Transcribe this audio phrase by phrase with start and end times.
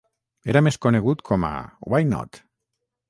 [0.53, 1.51] Era més conegut com a
[1.95, 2.41] Why Not?